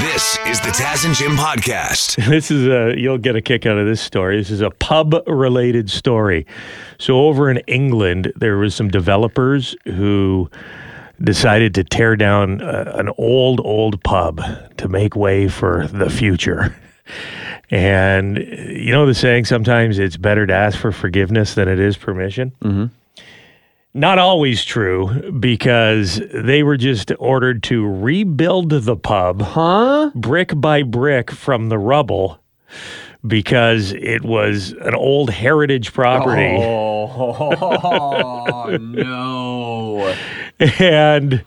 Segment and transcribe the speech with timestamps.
[0.00, 2.26] This is the Taz and Jim podcast.
[2.30, 4.38] This is a you'll get a kick out of this story.
[4.38, 6.46] This is a pub related story.
[6.98, 10.50] So over in England, there was some developers who
[11.22, 14.40] decided to tear down uh, an old old pub
[14.78, 16.74] to make way for the future.
[17.70, 21.96] And you know the saying sometimes it's better to ask for forgiveness than it is
[21.96, 22.52] permission.
[22.62, 22.86] Mm-hmm.
[23.92, 30.12] Not always true because they were just ordered to rebuild the pub Huh?
[30.14, 32.38] brick by brick from the rubble
[33.26, 40.14] because it was an old heritage property Oh, no.
[40.78, 41.44] and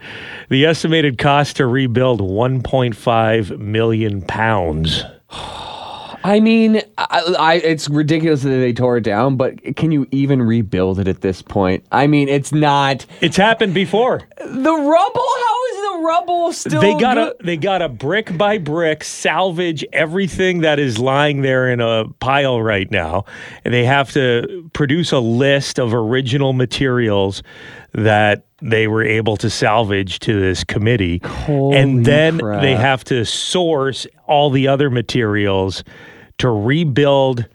[0.50, 5.04] the estimated cost to rebuild 1.5 million pounds.
[6.24, 10.42] I mean, I, I, it's ridiculous that they tore it down, but can you even
[10.42, 11.86] rebuild it at this point?
[11.92, 14.22] I mean, it's not It's happened before.
[14.38, 15.22] the rubble.
[15.38, 16.82] How is the rubble still?
[16.82, 17.40] They got good?
[17.40, 22.06] to they got to brick by brick salvage everything that is lying there in a
[22.20, 23.26] pile right now,
[23.66, 27.44] and they have to produce a list of original materials
[27.94, 32.62] that they were able to salvage to this committee, Holy and then crap.
[32.62, 35.84] they have to source all the other materials
[36.44, 37.48] to rebuild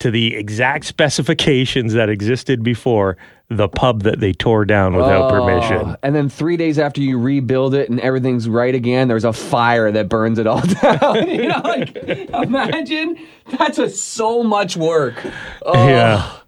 [0.00, 3.16] to the exact specifications that existed before
[3.48, 5.90] the pub that they tore down without oh, permission.
[5.90, 9.32] Oh, And then three days after you rebuild it and everything's right again, there's a
[9.32, 11.28] fire that burns it all down.
[11.28, 13.16] you know, like imagine
[13.56, 15.24] that's a, so much work.
[15.64, 16.38] Oh, Yeah.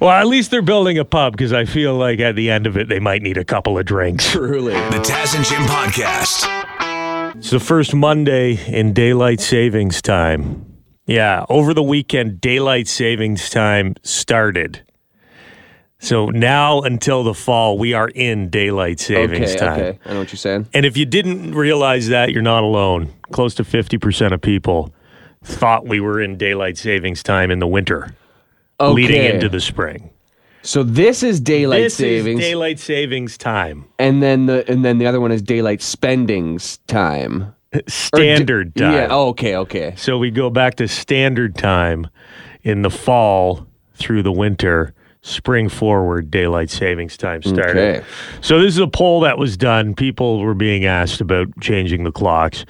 [0.00, 2.78] Well, at least they're building a pub because I feel like at the end of
[2.78, 4.30] it, they might need a couple of drinks.
[4.30, 4.72] truly.
[4.72, 7.36] The Taz and Jim podcast.
[7.36, 10.71] It's the first Monday in daylight savings time.
[11.06, 14.82] Yeah, over the weekend, daylight savings time started.
[15.98, 19.80] So now until the fall, we are in daylight savings Okay, time.
[19.80, 20.68] okay, I know what you're saying.
[20.74, 23.12] And if you didn't realize that, you're not alone.
[23.30, 24.92] Close to 50% of people
[25.44, 28.14] thought we were in daylight savings time in the winter,
[28.80, 28.92] Okay.
[28.92, 30.10] leading into the spring.
[30.62, 33.86] So this is daylight this savings, is daylight savings time.
[33.98, 37.54] and then the and then the other one is daylight spendings time.
[37.74, 38.92] Or d- Standard time.
[38.92, 39.08] Yeah.
[39.10, 39.56] Oh, okay.
[39.56, 39.94] Okay.
[39.96, 42.08] So we go back to standard time
[42.62, 47.96] in the fall through the winter, spring forward, daylight savings time started.
[47.98, 48.04] Okay.
[48.40, 49.94] So this is a poll that was done.
[49.94, 52.64] People were being asked about changing the clocks.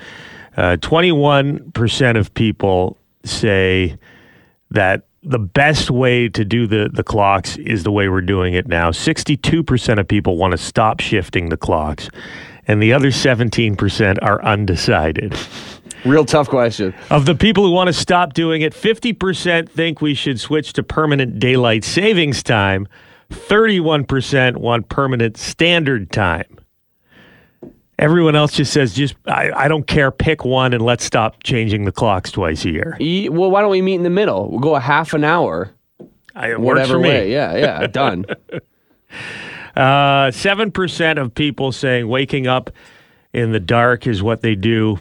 [0.57, 3.97] Uh, 21% of people say
[4.71, 8.67] that the best way to do the, the clocks is the way we're doing it
[8.67, 8.91] now.
[8.91, 12.11] 62% of people want to stop shifting the clocks,
[12.67, 15.37] and the other 17% are undecided.
[16.05, 16.95] Real tough question.
[17.11, 20.83] Of the people who want to stop doing it, 50% think we should switch to
[20.83, 22.89] permanent daylight savings time.
[23.31, 26.59] 31% want permanent standard time.
[27.99, 31.85] Everyone else just says, just I, I don't care, pick one and let's stop changing
[31.85, 32.97] the clocks twice a year.
[33.01, 34.51] E- well, why don't we meet in the middle?
[34.51, 35.71] We'll go a half an hour,
[36.35, 37.09] I, whatever for me.
[37.09, 37.33] way.
[37.33, 37.55] Yeah.
[37.57, 37.87] Yeah.
[37.87, 38.25] Done.
[39.77, 42.71] Uh, 7% of people saying waking up
[43.33, 44.99] in the dark is what they do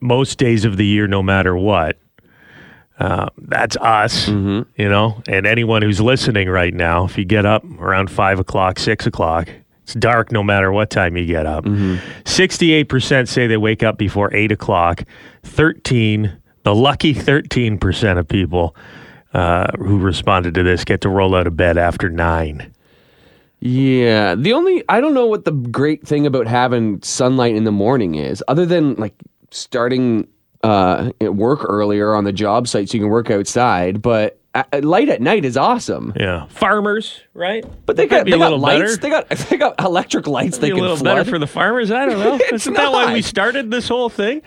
[0.00, 1.96] most days of the year, no matter what.
[2.98, 7.04] Uh, that's us, you know, and anyone who's listening right now.
[7.04, 9.50] If you get up around five o'clock, six o'clock,
[9.82, 11.64] it's dark no matter what time you get up.
[12.24, 15.02] 68% say they wake up before eight o'clock.
[15.42, 18.74] 13, the lucky 13% of people
[19.34, 22.72] uh, who responded to this get to roll out of bed after nine.
[23.60, 24.34] Yeah.
[24.34, 28.14] The only I don't know what the great thing about having sunlight in the morning
[28.14, 29.14] is, other than like
[29.50, 30.28] starting
[30.62, 34.02] uh, work earlier on the job site so you can work outside.
[34.02, 34.38] But
[34.82, 36.12] light at night is awesome.
[36.16, 37.64] Yeah, farmers, right?
[37.86, 38.96] But they got they got lights.
[38.96, 38.96] better.
[38.96, 40.58] They got they got electric lights.
[40.58, 41.16] They Be a little flood.
[41.16, 41.90] better for the farmers.
[41.90, 42.38] I don't know.
[42.52, 44.42] Isn't that why we started this whole thing?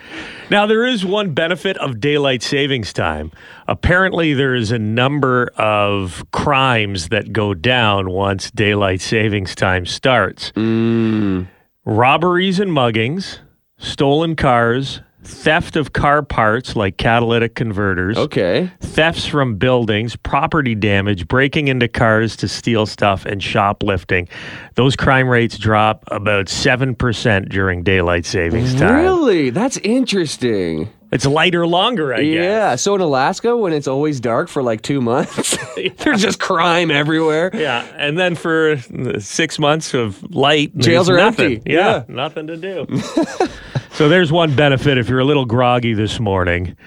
[0.49, 3.31] Now there is one benefit of daylight savings time.
[3.67, 10.51] Apparently, there is a number of crimes that go down once daylight savings time starts.
[10.53, 11.47] Mm.
[11.85, 13.39] Robberies and muggings,
[13.77, 18.17] stolen cars, theft of car parts like catalytic converters.
[18.17, 18.71] okay.
[18.79, 24.27] thefts from buildings, property damage, breaking into cars to steal stuff, and shoplifting.
[24.75, 28.95] Those crime rates drop about 7% during daylight savings time.
[28.95, 29.49] Really?
[29.49, 30.89] That's interesting.
[31.11, 32.43] It's lighter longer, I guess.
[32.43, 32.75] Yeah.
[32.75, 35.57] So in Alaska, when it's always dark for like two months,
[35.97, 37.49] there's just crime everywhere.
[37.53, 38.77] Yeah, and then for
[39.19, 41.55] six months of light, Jails are nothing.
[41.57, 41.71] empty.
[41.73, 42.03] Yeah, Yeah.
[42.07, 42.85] nothing to do.
[43.99, 46.77] so there's one benefit if you're a little groggy this morning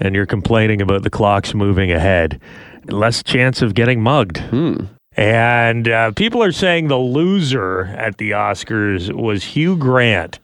[0.00, 2.40] and you're complaining about the clocks moving ahead,
[2.86, 4.38] less chance of getting mugged.
[5.14, 10.38] And uh, people are saying the loser at the Oscars was Hugh Grant.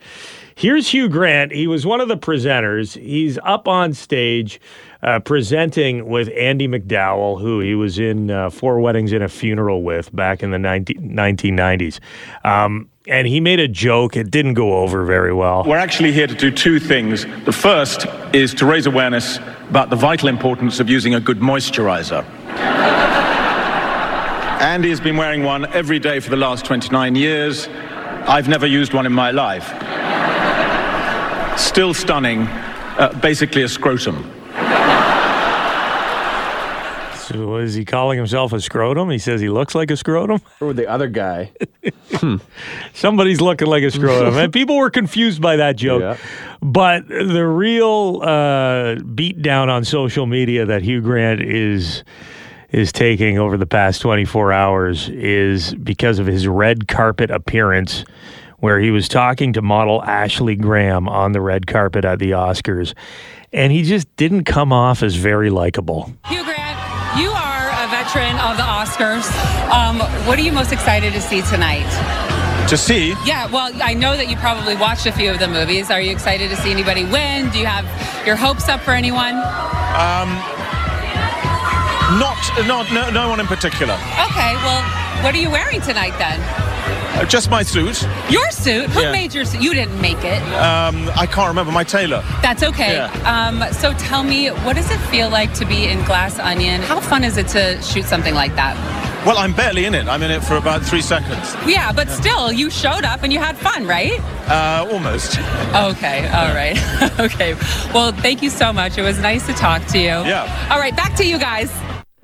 [0.54, 1.50] Here's Hugh Grant.
[1.50, 3.00] He was one of the presenters.
[3.00, 4.60] He's up on stage
[5.02, 9.82] uh, presenting with Andie MacDowell, who he was in uh, Four Weddings and a Funeral
[9.82, 12.00] with back in the 19, 1990s.
[12.44, 14.16] Um, and he made a joke.
[14.16, 15.64] It didn't go over very well.
[15.64, 17.24] We're actually here to do two things.
[17.44, 19.38] The first is to raise awareness
[19.70, 22.24] about the vital importance of using a good moisturizer.
[24.60, 27.68] Andie has been wearing one every day for the last 29 years.
[28.26, 29.68] I've never used one in my life.
[31.58, 32.42] Still stunning,
[32.98, 34.30] uh, basically a scrotum.
[37.38, 39.10] So is he calling himself a scrotum?
[39.10, 40.40] He says he looks like a scrotum.
[40.60, 41.52] Or the other guy.
[42.94, 44.34] Somebody's looking like a scrotum.
[44.38, 46.00] and people were confused by that joke.
[46.00, 46.16] Yeah.
[46.62, 52.02] But the real uh, beat down on social media that Hugh Grant is
[52.70, 58.04] is taking over the past 24 hours is because of his red carpet appearance
[58.58, 62.94] where he was talking to model Ashley Graham on the red carpet at the Oscars
[63.52, 66.12] and he just didn't come off as very likable.
[66.26, 66.47] Hugh Grant,
[67.16, 69.26] you are a veteran of the Oscars.
[69.72, 71.86] Um, what are you most excited to see tonight?
[72.68, 75.90] To see, Yeah, well, I know that you probably watched a few of the movies.
[75.90, 77.48] Are you excited to see anybody win?
[77.48, 77.86] Do you have
[78.26, 79.32] your hopes up for anyone?
[79.96, 80.28] Um,
[82.20, 83.94] not, not no, no one in particular.
[84.28, 84.82] Okay, well,
[85.24, 86.38] what are you wearing tonight then?
[87.18, 88.06] Uh, just my suit.
[88.30, 88.88] Your suit?
[88.90, 89.10] Who Yeah.
[89.10, 89.60] made your suit?
[89.60, 90.40] You didn't make it.
[90.54, 92.22] Um, I can't remember my tailor.
[92.42, 92.92] That's okay.
[92.94, 93.08] Yeah.
[93.48, 96.80] Um, so tell me, what does it feel like to be in Glass Onion?
[96.80, 98.76] How fun is it to shoot something like that?
[99.26, 100.06] Well, I'm barely in it.
[100.06, 101.56] I'm in it for about three seconds.
[101.66, 104.20] Yeah, but still, you showed up and you had fun, right?
[104.48, 105.38] Uh, almost.
[105.74, 106.78] Okay, all right.
[107.20, 107.54] okay.
[107.92, 108.96] Well, thank you so much.
[108.96, 110.04] It was nice to talk to you.
[110.24, 110.68] Yeah.
[110.70, 111.68] All right, back to you guys.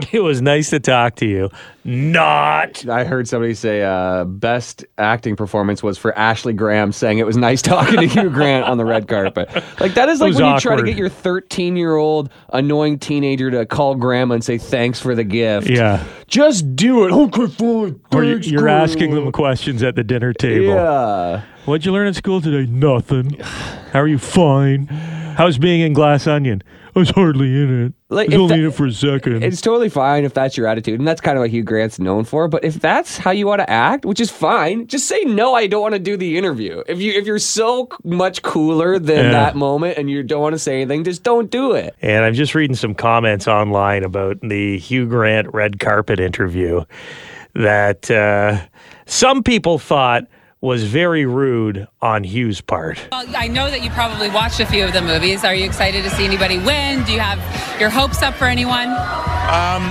[0.12, 1.50] It was nice to talk to you.
[1.84, 2.86] Not.
[2.88, 7.36] I heard somebody say uh, best acting performance was for Ashley Graham saying it was
[7.36, 9.48] nice talking to Hugh Grant on the red carpet.
[9.80, 13.50] Like that is like when you try to get your 13 year old annoying teenager
[13.50, 15.68] to call grandma and say thanks for the gift.
[15.68, 16.04] Yeah.
[16.26, 17.12] Just do it.
[17.12, 18.00] Okay, fine.
[18.12, 20.74] Or you- Thanks, you're asking them questions at the dinner table.
[20.74, 21.42] Yeah.
[21.66, 22.70] What'd you learn at school today?
[22.70, 23.38] Nothing.
[23.92, 24.18] How are you?
[24.18, 24.86] Fine.
[24.86, 26.62] How's being in Glass Onion?
[26.94, 27.92] I was hardly in it.
[28.14, 29.42] Like, was only that- in it for a second.
[29.44, 32.24] It's totally fine if that's your attitude, and that's kind of what Hugh Grant's known
[32.24, 32.48] for.
[32.48, 35.54] But if that's how you want to act, which is fine, just say no.
[35.54, 36.82] I don't want to do the interview.
[36.86, 39.30] If you if you're so much cooler than Yeah.
[39.32, 41.94] that moment and you don't want to say anything, just don't do it.
[42.02, 46.84] and I'm just reading some comments online about the Hugh Grant red carpet interview
[47.54, 48.58] that uh,
[49.06, 50.24] some people thought
[50.64, 53.06] was very rude on Hugh's part.
[53.12, 55.44] Well, I know that you probably watched a few of the movies.
[55.44, 57.04] Are you excited to see anybody win?
[57.04, 57.38] Do you have
[57.78, 58.88] your hopes up for anyone?
[58.88, 59.84] Um,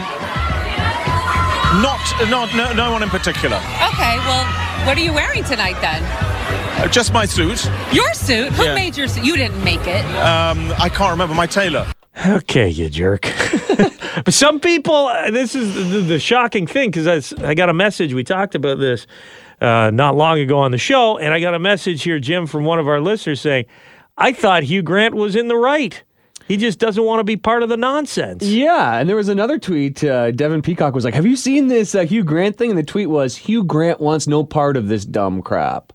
[1.81, 1.99] Not,
[2.29, 3.57] not no, no one in particular.
[3.57, 4.45] Okay, well,
[4.87, 6.01] what are you wearing tonight then?
[6.81, 7.69] Uh, just my suit.
[7.91, 8.51] Your suit?
[8.53, 8.73] Who Yeah.
[8.73, 9.23] made your suit?
[9.23, 10.03] You didn't make it.
[10.17, 11.85] Um, I can't remember my tailor.
[12.27, 13.31] Okay, you jerk.
[14.25, 17.73] but some people, uh, this is the, the shocking thing because I, I got a
[17.73, 18.13] message.
[18.13, 19.05] We talked about this
[19.61, 22.65] uh, not long ago on the show, and I got a message here, Jim, from
[22.65, 23.65] one of our listeners saying,
[24.17, 26.03] I thought Hugh Grant was in the right.
[26.47, 28.44] He just doesn't want to be part of the nonsense.
[28.44, 30.03] Yeah, and there was another tweet.
[30.03, 32.83] Uh, Devin Peacock was like, "Have you seen this uh, Hugh Grant thing?" And the
[32.83, 35.93] tweet was, "Hugh Grant wants no part of this dumb crap."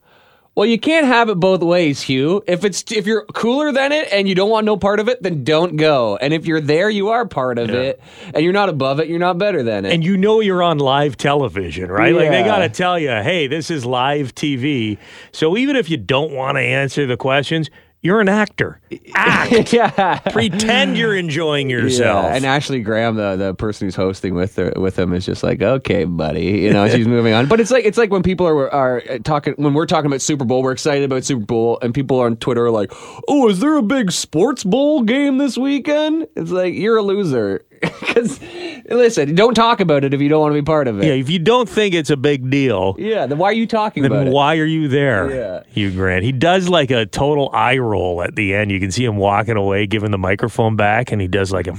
[0.58, 2.42] Well, you can't have it both ways, Hugh.
[2.48, 5.22] If it's if you're cooler than it and you don't want no part of it,
[5.22, 6.16] then don't go.
[6.16, 8.00] And if you're there, you are part of it,
[8.34, 9.06] and you're not above it.
[9.06, 9.92] You're not better than it.
[9.92, 12.12] And you know you're on live television, right?
[12.12, 14.98] Like they got to tell you, hey, this is live TV.
[15.30, 18.80] So even if you don't want to answer the questions, you're an actor.
[19.14, 19.72] Act.
[19.72, 20.18] yeah.
[20.18, 22.26] Pretend you're enjoying yourself.
[22.26, 25.42] Yeah, and Ashley Graham, the, the person who's hosting with her, with him, is just
[25.42, 27.46] like, okay, buddy, you know, she's moving on.
[27.46, 30.44] But it's like it's like when people are are talking when we're talking about Super
[30.44, 32.92] Bowl, we're excited about Super Bowl, and people on Twitter are like,
[33.26, 36.28] oh, is there a big sports bowl game this weekend?
[36.36, 37.64] It's like you're a loser
[38.00, 38.40] because
[38.88, 41.06] listen, don't talk about it if you don't want to be part of it.
[41.06, 44.04] yeah, if you don't think it's a big deal, Yeah, then why are you talking
[44.04, 44.32] about then it?
[44.32, 45.62] why are you there, Yeah.
[45.68, 46.24] Hugh Grant?
[46.24, 48.70] He does like a total eye roll at the end.
[48.72, 51.76] You can see him walking away, giving the microphone back, and he does like a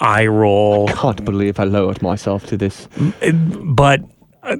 [0.00, 0.88] eye roll.
[0.88, 2.88] Can't believe I lowered myself to this.
[3.62, 4.00] but
[4.42, 4.56] uh,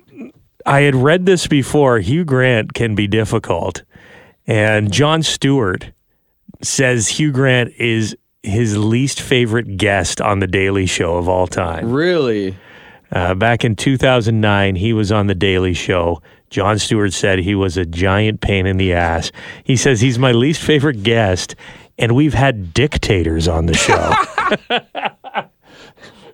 [0.64, 1.98] I had read this before.
[1.98, 3.82] Hugh Grant can be difficult,
[4.46, 5.92] and Jon Stewart
[6.62, 11.90] says Hugh Grant is his least favorite guest on the Daily Show of all time.
[11.90, 12.56] Really?
[13.10, 16.20] Uh, back in 2009, he was on the Daily Show.
[16.50, 19.32] Jon Stewart said he was a giant pain in the ass.
[19.64, 21.54] He says he's my least favorite guest,
[21.98, 24.12] and we've had dictators on the show.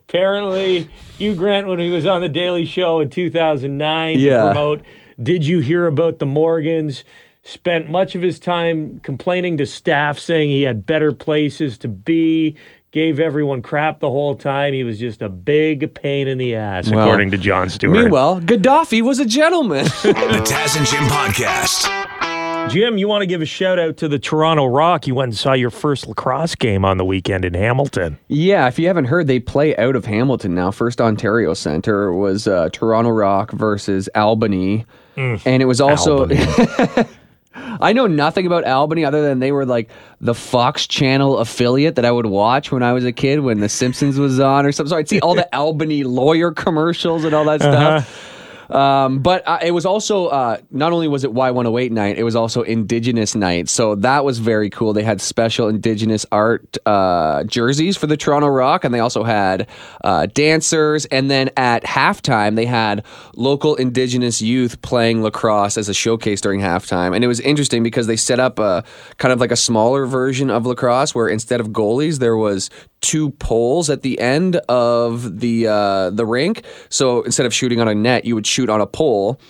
[0.08, 0.88] Apparently,
[1.18, 4.44] Hugh Grant, when he was on the Daily Show in 2009, to Yeah.
[4.46, 4.82] promote
[5.22, 7.04] Did You Hear About the Morgans?
[7.50, 12.54] Spent much of his time complaining to staff, saying he had better places to be.
[12.92, 14.72] Gave everyone crap the whole time.
[14.72, 17.96] He was just a big pain in the ass, Well, according to Jon Stewart.
[17.96, 19.84] Meanwhile, Gaddafi was a gentleman.
[20.02, 20.12] The
[20.46, 22.70] Taz and Jim Podcast.
[22.70, 25.08] Jim, you want to give a shout out to the Toronto Rock?
[25.08, 28.16] You went and saw your first lacrosse game on the weekend in Hamilton.
[28.28, 30.70] yeah, if you haven't heard, they play out of Hamilton now.
[30.70, 34.86] First Ontario Center was uh, Toronto Rock versus Albany.
[35.16, 36.26] and it was also.
[37.54, 39.90] I know nothing about Albany other than they were like
[40.20, 43.68] the Fox Channel affiliate that I would watch when I was a kid when The
[43.68, 44.90] Simpsons was on or something.
[44.90, 48.02] So I'd see all the Albany lawyer commercials and all that uh-huh.
[48.02, 48.39] stuff.
[48.70, 52.36] Um, but uh, it was also uh, not only was it Y108 night, it was
[52.36, 53.68] also Indigenous night.
[53.68, 54.92] So that was very cool.
[54.92, 59.68] They had special Indigenous art uh, jerseys for the Toronto Rock, and they also had
[60.04, 61.04] uh, dancers.
[61.06, 66.60] And then at halftime, they had local Indigenous youth playing lacrosse as a showcase during
[66.60, 67.14] halftime.
[67.14, 68.84] And it was interesting because they set up a
[69.18, 73.30] kind of like a smaller version of lacrosse where instead of goalies, there was two
[73.30, 76.64] poles at the end of the uh, the rink.
[76.88, 79.40] So instead of shooting on a net, you would shoot on a pole.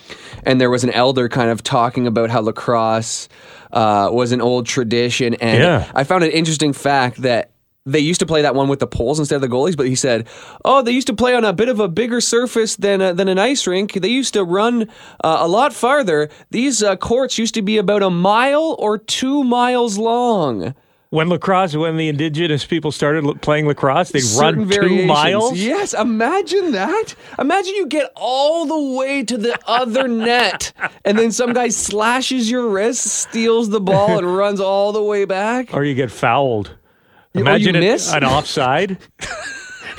[0.44, 3.28] And there was an elder kind of talking about how lacrosse
[3.72, 5.34] uh, was an old tradition.
[5.34, 5.90] And Yeah.
[5.94, 7.50] I found an interesting fact that.
[7.86, 9.94] They used to play that one with the poles instead of the goalies, but he
[9.94, 10.28] said,
[10.66, 13.38] "Oh, they used to play on a bit of a bigger surface than than an
[13.38, 13.94] ice rink.
[13.94, 14.82] They used to run
[15.24, 16.28] uh, a lot farther.
[16.50, 20.74] These uh, courts used to be about a mile or two miles long."
[21.12, 25.08] When lacrosse, when the Indigenous people started playing lacrosse, they certain run two variations.
[25.08, 25.58] miles.
[25.58, 27.16] Yes, imagine that.
[27.36, 30.72] Imagine you get all the way to the other net,
[31.04, 35.24] and then some guy slashes your wrist, steals the ball, and runs all the way
[35.24, 35.74] back.
[35.74, 36.76] Or you get fouled.
[36.76, 38.12] oh, you Imagine it- miss?
[38.12, 38.96] an offside.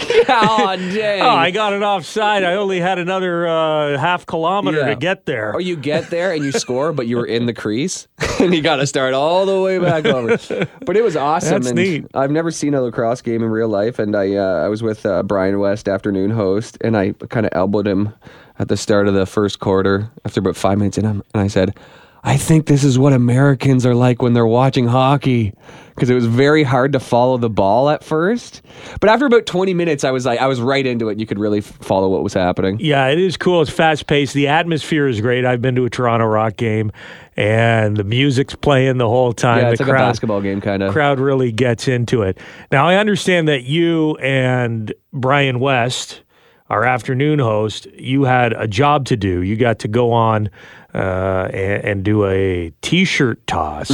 [0.29, 1.21] oh, dang.
[1.21, 2.43] oh, I got an offside.
[2.43, 4.87] I only had another uh, half kilometer Yeah.
[4.89, 5.53] to get there.
[5.53, 8.07] Or you get there and you score, but you were in the crease,
[8.39, 10.37] and you got to start all the way back over.
[10.85, 11.61] But it was awesome.
[11.61, 12.05] That's and neat.
[12.13, 15.05] I've never seen a lacrosse game in real life, and I uh, I was with
[15.05, 18.13] uh, Brian West, afternoon host, and I kind of elbowed him
[18.59, 21.75] at the start of the first quarter after about five minutes in, and I said.
[22.23, 25.53] I think this is what Americans are like when they're watching hockey
[25.95, 28.61] because it was very hard to follow the ball at first.
[28.99, 31.19] But after about 20 minutes, I was like, I was right into it.
[31.19, 32.77] You could really follow what was happening.
[32.79, 33.61] Yeah, it is cool.
[33.61, 34.33] It's fast paced.
[34.35, 35.45] The atmosphere is great.
[35.45, 36.91] I've been to a Toronto Rock game,
[37.35, 39.63] and the music's playing the whole time.
[39.63, 40.93] Yeah, it's the like a basketball game, kind of.
[40.93, 42.37] crowd really gets into it.
[42.71, 46.21] Now, I understand that you and Brian West,
[46.69, 49.41] our afternoon host, you had a job to do.
[49.41, 50.49] You got to go on
[50.93, 53.89] uh, and, and do a T-shirt toss,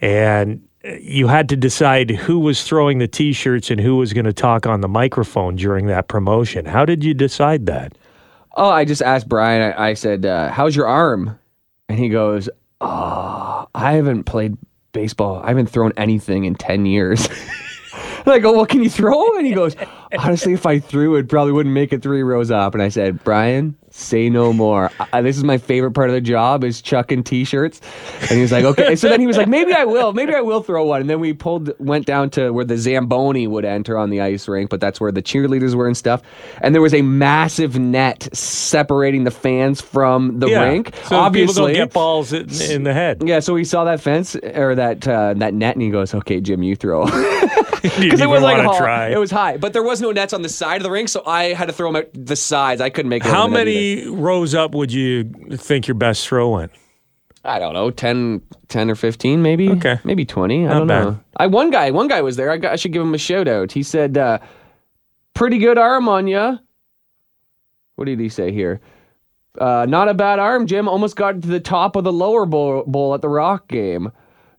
[0.00, 0.62] and
[1.00, 4.66] you had to decide who was throwing the T-shirts and who was going to talk
[4.66, 6.64] on the microphone during that promotion.
[6.64, 7.96] How did you decide that?
[8.56, 9.62] Oh, I just asked Brian.
[9.62, 11.38] I, I said, uh, "How's your arm?"
[11.88, 12.48] And he goes,
[12.80, 14.56] "Oh, I haven't played
[14.92, 15.40] baseball.
[15.42, 17.26] I haven't thrown anything in ten years."
[18.24, 19.74] and I go, "Well, can you throw?" And he goes,
[20.18, 23.24] "Honestly, if I threw, it probably wouldn't make it three rows up." And I said,
[23.24, 24.90] "Brian, say no more.
[25.12, 27.80] I, this is my favorite part of the job is chucking t-shirts."
[28.20, 30.12] And he was like, "Okay." So then he was like, "Maybe I will.
[30.12, 33.46] Maybe I will throw one." And then we pulled, went down to where the zamboni
[33.46, 36.22] would enter on the ice rink, but that's where the cheerleaders were and stuff.
[36.60, 40.94] And there was a massive net separating the fans from the rink.
[41.04, 43.22] so Obviously, people don't get balls in, in the head.
[43.24, 46.40] yeah, so he saw that fence or that uh, that net, and he goes, "Okay,
[46.40, 47.06] Jim, you throw."
[47.82, 49.08] Because it was like try.
[49.08, 51.22] it was high, but there was no nets on the side of the rink, so
[51.26, 52.80] I had to throw them out the sides.
[52.80, 53.24] I couldn't make.
[53.24, 53.80] it How over the net either.
[53.82, 56.72] Many rows up would you think your best throw went?
[57.44, 59.68] I don't know, 10, 10 or fifteen, maybe.
[59.70, 59.98] Okay.
[60.04, 60.64] maybe twenty.
[60.64, 61.04] I Not don't bad.
[61.04, 61.20] know.
[61.36, 62.50] I one guy, one guy was there.
[62.52, 63.72] I, got, I should give him a shout out.
[63.72, 64.38] He said, uh,
[65.34, 66.58] "Pretty good arm on ya."
[67.96, 68.80] What did he say here?
[69.58, 70.88] Uh, not a bad arm, Jim.
[70.88, 74.10] Almost got to the top of the lower bowl, bowl at the Rock game.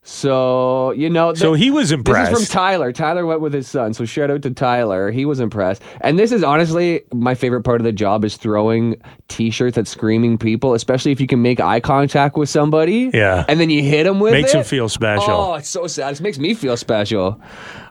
[0.06, 2.30] So you know, th- So he was impressed.
[2.30, 2.92] This is from Tyler.
[2.92, 5.10] Tyler went with his son, so shout out to Tyler.
[5.10, 5.80] He was impressed.
[6.02, 8.96] And this is honestly my favorite part of the job is throwing
[9.28, 13.10] t-shirts at screaming people, especially if you can make eye contact with somebody.
[13.14, 13.46] Yeah.
[13.48, 14.58] And then you hit them with Makes it.
[14.58, 15.30] him feel special.
[15.30, 16.12] Oh, it's so sad.
[16.14, 17.40] It makes me feel special.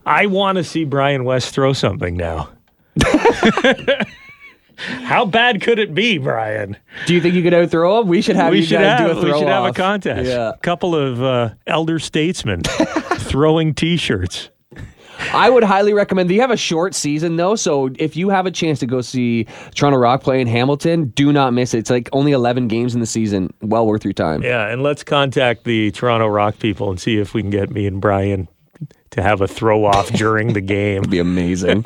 [0.05, 2.49] I want to see Brian West throw something now.
[5.03, 6.77] How bad could it be, Brian?
[7.05, 8.07] Do you think you could outthrow him?
[8.07, 9.73] We should have we you should guys have do a throw we should have a
[9.73, 10.29] contest.
[10.29, 10.49] Yeah.
[10.49, 12.61] A couple of uh, elder statesmen
[13.17, 14.49] throwing T-shirts.
[15.31, 16.29] I would highly recommend.
[16.29, 19.45] They have a short season though, so if you have a chance to go see
[19.75, 21.79] Toronto Rock play in Hamilton, do not miss it.
[21.79, 23.53] It's like only 11 games in the season.
[23.61, 24.43] Well worth your time.
[24.43, 27.87] Yeah, and let's contact the Toronto Rock people and see if we can get me
[27.87, 28.47] and Brian
[29.13, 31.03] to have a throw off during the game.
[31.03, 31.85] Be amazing.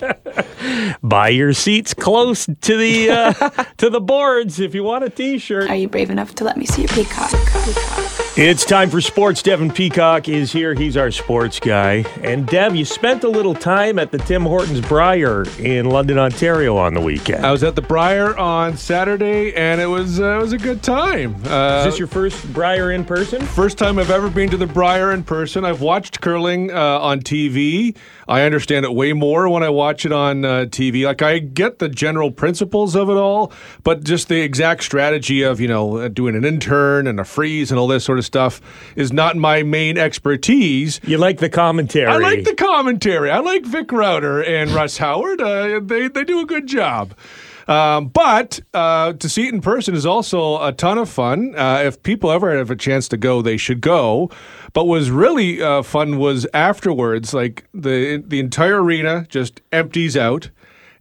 [1.04, 3.34] Buy your seats close to the uh,
[3.78, 5.70] to the boards if you want a T-shirt.
[5.70, 7.32] Are you brave enough to let me see your peacock?
[7.32, 8.24] peacock?
[8.40, 9.42] It's time for sports.
[9.42, 10.76] Devin Peacock is here.
[10.76, 12.06] He's our sports guy.
[12.22, 16.78] And Dev, you spent a little time at the Tim Hortons Brier in London, Ontario
[16.78, 17.44] on the weekend.
[17.44, 20.84] I was at the Brier on Saturday, and it was uh, it was a good
[20.84, 21.34] time.
[21.48, 23.42] Uh, is this your first Brier in person?
[23.42, 25.66] First time I've ever been to the Brier in person.
[25.66, 27.98] I've watched curling uh, on TV.
[28.28, 31.06] I understand it way more when I watch it on uh, TV.
[31.06, 33.52] Like I get the general principles of it all,
[33.82, 37.72] but just the exact strategy of you know uh, doing an in-turn and a freeze
[37.72, 38.62] and all this sort of stuff
[38.96, 41.02] is not my main expertise.
[41.04, 42.06] You like the commentary?
[42.06, 43.32] I like the commentary.
[43.32, 45.42] I like Vic Rauter and Russ Howard.
[45.42, 47.16] Uh, they they do a good job.
[47.68, 51.54] Um, but uh, to see it in person is also a ton of fun.
[51.58, 54.32] Uh, if people ever have a chance to go, they should go.
[54.74, 60.16] But what was really uh, fun was afterwards, like the the entire arena just empties
[60.16, 60.50] out.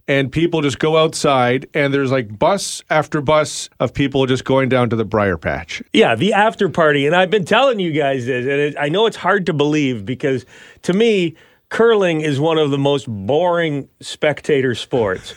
[0.07, 4.69] And people just go outside, and there's like bus after bus of people just going
[4.69, 5.83] down to the Brier Patch.
[5.91, 7.05] Yeah, the after party.
[7.05, 10.05] And I've been telling you guys this, and it, I know it's hard to believe
[10.05, 10.45] because
[10.83, 11.35] to me,
[11.69, 15.35] curling is one of the most boring spectator sports.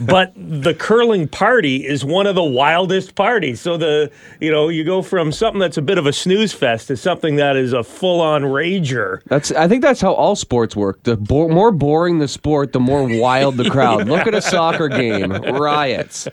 [0.00, 3.60] But the curling party is one of the wildest parties.
[3.60, 4.10] So the
[4.40, 7.36] you know you go from something that's a bit of a snooze fest to something
[7.36, 9.22] that is a full on rager.
[9.26, 11.02] That's I think that's how all sports work.
[11.02, 14.08] The bo- more boring the sport, the more wild the crowd.
[14.08, 16.28] Look at a soccer game, riots.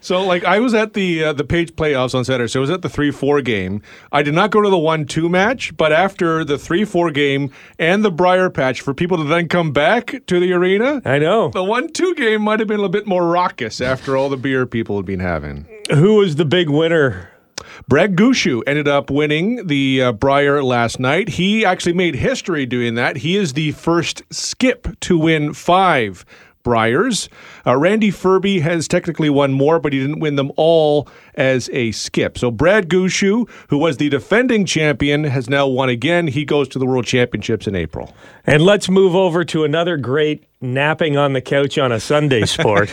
[0.00, 2.48] So, like, I was at the uh, the Page playoffs on Saturday.
[2.48, 3.80] So I was at the three four game.
[4.12, 7.50] I did not go to the one two match, but after the three four game
[7.78, 11.48] and the Brier Patch, for people to then come back to the arena, I know
[11.48, 14.36] the one two game might have been a little bit more raucous after all the
[14.36, 15.66] beer people had been having.
[15.90, 17.30] Who was the big winner?
[17.88, 21.28] Brad Gushue ended up winning the uh, Brier last night.
[21.30, 23.18] He actually made history doing that.
[23.18, 26.24] He is the first skip to win five
[26.64, 27.28] Briers.
[27.66, 31.92] Uh, Randy Ferbey has technically won more, but he didn't win them all as a
[31.92, 32.38] skip.
[32.38, 36.26] So Brad Gushue, who was the defending champion, has now won again.
[36.26, 38.14] He goes to the World Championships in April.
[38.46, 42.90] And let's move over to another great napping on the couch on a Sunday sport.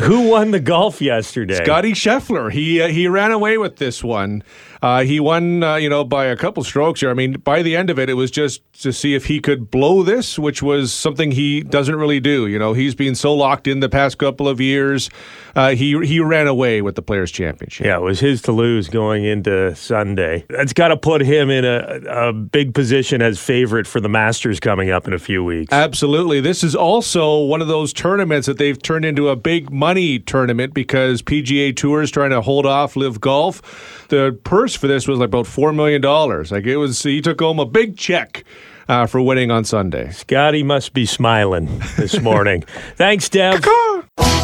[0.00, 1.62] Who won the golf yesterday?
[1.62, 2.50] Scottie Scheffler.
[2.50, 4.42] He uh, he ran away with this one.
[4.82, 7.10] Uh, he won, uh, you know, by a couple strokes here.
[7.10, 9.70] I mean, by the end of it, it was just to see if he could
[9.70, 12.46] blow this, which was something he doesn't really do.
[12.46, 15.10] You know, he's been so locked in the past couple of years.
[15.54, 17.45] Uh, he he ran away with the Players Championship.
[17.86, 20.44] Yeah, it was his to lose going into Sunday.
[20.48, 24.60] That's got to put him in a, a big position as favorite for the Masters
[24.60, 25.72] coming up in a few weeks.
[25.72, 26.40] Absolutely.
[26.40, 30.74] This is also one of those tournaments that they've turned into a big money tournament
[30.74, 34.06] because PGA Tour is trying to hold off LIV Golf.
[34.08, 36.02] The purse for this was like about $4 million.
[36.02, 38.44] Like it was, he took home a big check.
[38.88, 40.08] Uh, for winning on Sunday.
[40.12, 42.62] Scottie must be smiling this morning.
[42.94, 43.64] Thanks, Dev.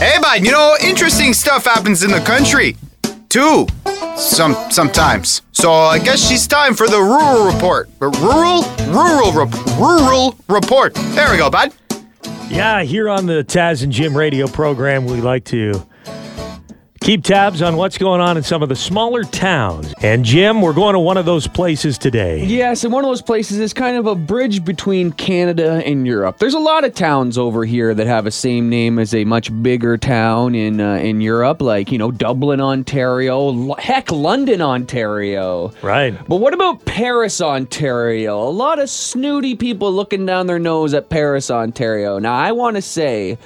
[0.03, 2.77] Hey, bud, you know, interesting stuff happens in the country,
[3.33, 3.67] too.
[4.17, 5.41] Some sometimes.
[5.53, 7.89] So I guess she's time for the rural report.
[7.99, 10.93] Rural, rural, rep- rural report.
[10.95, 11.73] There we go, bud.
[12.49, 15.73] Yeah, here on the Taz and Jim radio program, we like to
[17.03, 19.93] keep tabs on what's going on in some of the smaller towns.
[20.03, 22.45] And Jim, we're going to one of those places today.
[22.45, 26.39] Yes, and one of those places is kind of a bridge between Canada and Europe.
[26.39, 29.51] There's a lot of towns over here that have a same name as a much
[29.63, 35.73] bigger town in uh, in Europe, like you know Dublin, Ontario, L- heck, London, Ontario.
[35.83, 36.17] Right.
[36.29, 38.41] But what about Paris, Ontario?
[38.41, 42.19] A lot of snooty people looking down their nose at Paris, Ontario.
[42.21, 43.39] Now, I want to say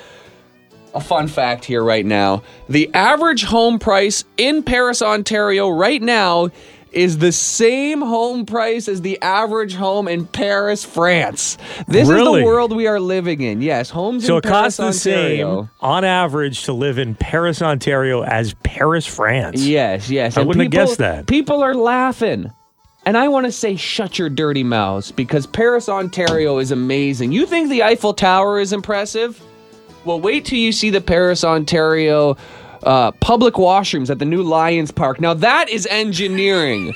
[0.96, 2.42] a fun fact here right now.
[2.68, 6.48] The average home price in Paris, Ontario right now
[6.92, 11.59] is the same home price as the average home in Paris, France.
[11.87, 12.40] This Really?
[12.40, 13.61] is the world we are living in.
[13.61, 15.62] Yes, homes So in it Paris, costs the Ontario.
[15.64, 19.61] same on average to live in Paris, Ontario as Paris, France.
[19.66, 20.38] Yes, yes.
[20.38, 21.26] I and wouldn't have guessed that.
[21.26, 22.50] People are laughing.
[23.04, 27.30] And I want to say, shut your dirty mouths because Paris, Ontario is amazing.
[27.30, 29.40] You think the Eiffel Tower is impressive?
[30.07, 32.37] Well, wait till you see the Paris, Ontario
[32.85, 35.21] uh, public washrooms at the new Lions Park.
[35.21, 36.95] Now, that is engineering.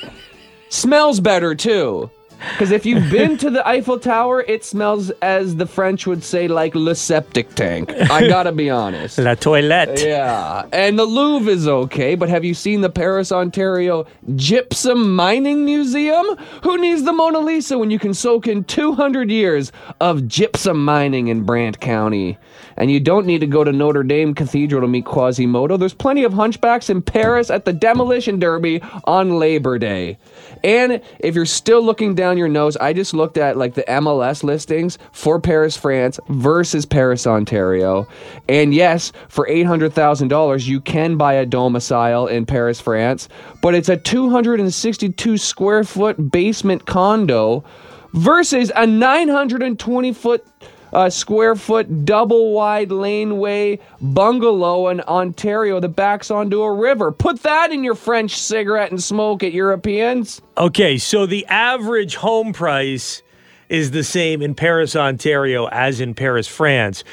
[0.68, 2.08] Smells better, too.
[2.52, 6.48] Because if you've been to the Eiffel Tower, it smells, as the French would say,
[6.48, 7.90] like le septic tank.
[7.92, 9.18] I gotta be honest.
[9.18, 10.00] La toilette.
[10.00, 15.64] Yeah, and the Louvre is okay, but have you seen the Paris, Ontario Gypsum Mining
[15.64, 16.26] Museum?
[16.62, 21.28] Who needs the Mona Lisa when you can soak in 200 years of gypsum mining
[21.28, 22.38] in Brant County?
[22.76, 25.76] And you don't need to go to Notre Dame Cathedral to meet Quasimodo.
[25.76, 30.16] There's plenty of hunchbacks in Paris at the Demolition Derby on Labor Day.
[30.64, 34.42] And if you're still looking down your nose, I just looked at like the MLS
[34.42, 38.06] listings for Paris, France versus Paris, Ontario.
[38.48, 43.28] And yes, for $800,000, you can buy a domicile in Paris, France,
[43.62, 47.64] but it's a 262 square foot basement condo
[48.12, 50.46] versus a 920 foot
[50.92, 57.12] uh, square foot double wide laneway bungalow in Ontario that backs onto a river.
[57.12, 60.40] Put that in your French cigarette and smoke it, Europeans.
[60.58, 63.22] Okay, so the average home price
[63.68, 67.04] is the same in Paris, Ontario as in Paris, France.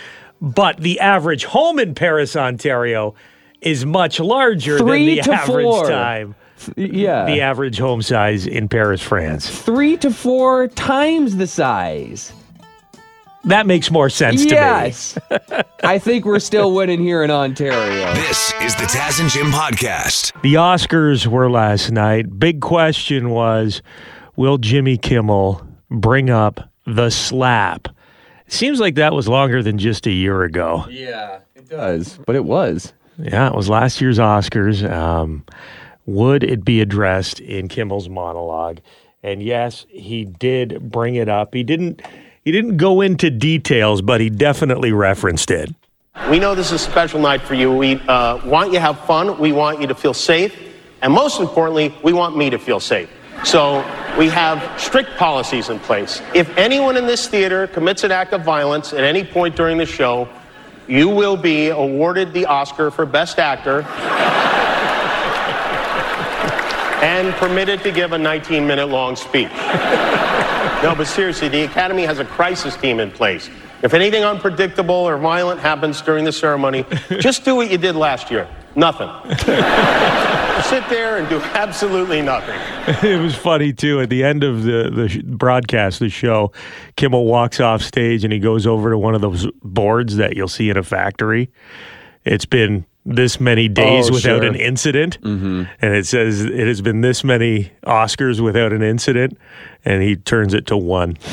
[0.42, 3.16] But the average home in Paris, Ontario
[3.62, 5.88] is much larger Three than the average four.
[5.88, 6.36] time.
[6.76, 7.26] Yeah.
[7.26, 9.48] The average home size in Paris, France.
[9.50, 12.34] Three to four times the size.
[13.46, 14.56] That makes more sense to me.
[14.56, 15.18] Yes.
[15.84, 18.14] I think we're still winning here in Ontario.
[18.14, 20.34] This is the Taz and Jim podcast.
[20.42, 22.40] The Oscars were last night.
[22.40, 23.82] Big question was
[24.36, 27.88] will Jimmy Kimmel bring up the slap?
[28.46, 30.86] It seems like that was longer than just a year ago.
[30.90, 32.20] Yeah, it does.
[32.26, 32.94] But it was.
[33.18, 34.90] Yeah, it was last year's Oscars.
[34.90, 35.46] Um,
[36.06, 38.80] would it be addressed in Kimmel's monologue?
[39.24, 41.54] And yes, he did bring it up.
[41.54, 42.02] He didn't.
[42.48, 45.70] He didn't go into details, but he definitely referenced it.
[46.30, 47.76] We know this is a special night for you.
[47.76, 49.38] We uh, want you to have fun.
[49.38, 50.58] We want you to feel safe.
[51.02, 53.10] And most importantly, we want me to feel safe.
[53.44, 53.80] So
[54.18, 56.22] we have strict policies in place.
[56.34, 59.86] If anyone in this theater commits an act of violence at any point during the
[59.86, 60.30] show,
[60.88, 63.82] you will be awarded the Oscar for Best Actor
[67.04, 69.52] and permitted to give a 19 minute long speech.
[70.84, 73.50] No, but seriously, the Academy has a crisis team in place.
[73.84, 76.86] If anything unpredictable or violent happens during the ceremony,
[77.20, 78.48] just do what you did last year.
[78.76, 79.10] Nothing.
[80.64, 82.60] Sit there and do absolutely nothing.
[83.10, 84.02] it was funny too.
[84.02, 86.52] At the end of the the sh- broadcast, the show,
[86.96, 90.48] Kimmel walks off stage and he goes over to one of those boards that you'll
[90.48, 91.50] see in a factory.
[92.26, 94.44] It's been this many days Oh, without sure.
[94.44, 95.64] an incident, mm-hmm.
[95.82, 99.38] and it says it has been this many Oscars without an incident,
[99.88, 101.18] and he turns it to one.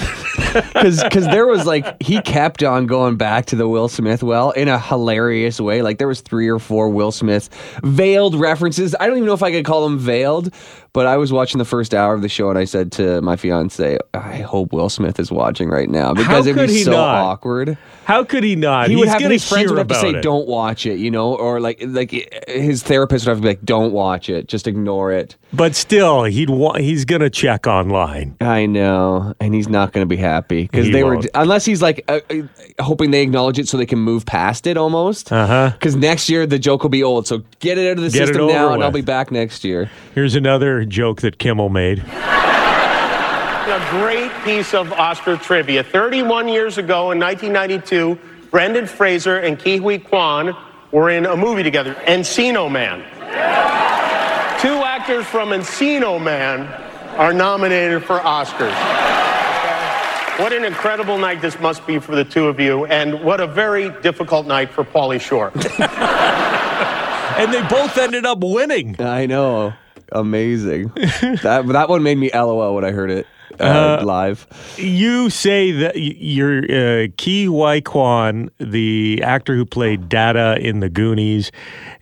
[0.54, 4.68] Because there was like, he kept on going back to the Will Smith well in
[4.68, 5.82] a hilarious way.
[5.82, 7.48] Like, there was three or four Will Smith
[7.82, 8.94] veiled references.
[9.00, 10.52] I don't even know if I could call them veiled,
[10.92, 13.34] but I was watching the first hour of the show and I said to my
[13.36, 17.16] fiance, I hope Will Smith is watching right now because it'd be so not?
[17.24, 17.76] awkward.
[18.04, 18.88] How could he not?
[18.90, 20.22] he would He's have his friends would have to say it.
[20.22, 22.10] don't watch it you know or like like
[22.48, 26.24] his therapist would have to be like don't watch it just ignore it But still,
[26.24, 28.36] he'd wa- he's gonna check online.
[28.44, 31.26] I know and he's not going to be happy because He they were won't.
[31.35, 32.35] unless he's like uh, uh,
[32.83, 35.70] hoping they acknowledge it so they can move past it almost Uh-huh.
[35.72, 38.22] because next year the joke will be old so get it out of the Get
[38.22, 39.02] it system over now and i'll with.
[39.04, 42.02] be back next year Here's another joke that Kimmel made.
[43.66, 45.83] A great piece of Oscar trivia.
[45.83, 48.18] 31 years ago in 1992,
[48.50, 50.54] Brendan Fraser and Ke Huy Quan
[50.92, 53.00] were in a movie together, Encino Man.
[54.61, 56.68] Two actors from Encino Man
[57.16, 58.74] are nominated for Oscars.
[60.38, 63.46] What an incredible night this must be for the two of you, and what a
[63.46, 65.53] very difficult night for Pauly Shore.
[67.37, 68.94] And they both ended up winning.
[69.00, 69.72] i know
[70.12, 70.92] amazing
[71.42, 73.27] that that one made me lol when i heard it
[73.59, 74.46] uh, live
[74.77, 80.79] You say that y- you're uh, Ke Huy Quan, the actor who played Data in
[80.81, 81.50] The Goonies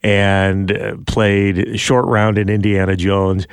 [0.03, 3.47] and uh, played Short Round in Indiana Jones.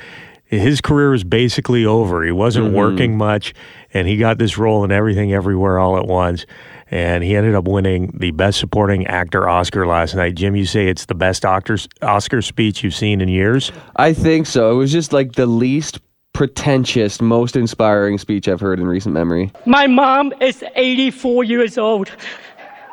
[0.50, 2.24] His career was basically over.
[2.24, 2.76] He wasn't mm-hmm.
[2.76, 3.54] working much,
[3.94, 6.44] and he got this role in Everything Everywhere All at Once.
[6.92, 10.34] And he ended up winning the Best Supporting Actor Oscar last night.
[10.34, 13.70] Jim, you say it's the best Oscar, Oscar speech you've seen in years?
[13.94, 14.72] I think so.
[14.72, 16.00] It was just like the least
[16.32, 19.52] pretentious, most inspiring speech I've heard in recent memory.
[19.66, 22.10] My mom is 84 years old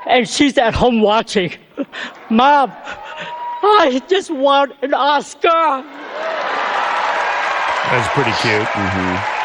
[0.07, 1.53] and she's at home watching.
[2.29, 5.83] Mom, I just want an Oscar.
[7.89, 8.67] That's pretty cute.
[8.67, 9.35] Mm-hmm.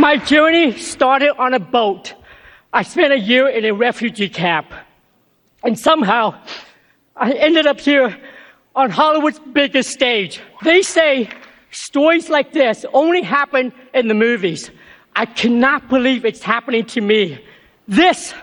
[0.00, 2.14] My journey started on a boat.
[2.74, 4.66] I spent a year in a refugee camp.
[5.64, 6.34] And somehow,
[7.16, 8.18] I ended up here
[8.74, 10.40] on Hollywood's biggest stage.
[10.62, 11.30] They say
[11.70, 14.70] stories like this only happen in the movies.
[15.16, 17.42] I cannot believe it's happening to me.
[17.88, 18.34] This,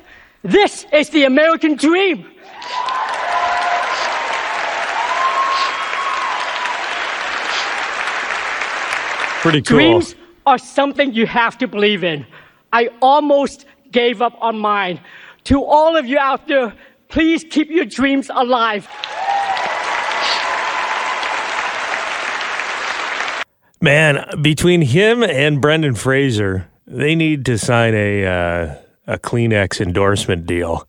[0.43, 2.26] this is the American dream.
[9.51, 9.77] pretty cool.
[9.77, 12.25] Dreams are something you have to believe in.
[12.71, 14.99] I almost gave up on mine.
[15.45, 16.73] To all of you out there,
[17.07, 18.88] please keep your dreams alive.
[23.81, 28.25] Man, between him and Brendan Fraser, they need to sign a.
[28.25, 28.75] Uh
[29.10, 30.88] a Kleenex endorsement deal.